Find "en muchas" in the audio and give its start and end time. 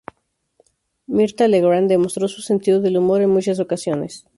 3.21-3.59